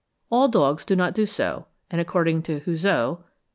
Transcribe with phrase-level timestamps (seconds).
[0.31, 3.23] All dogs do not do so; and, according to Houzeau (21.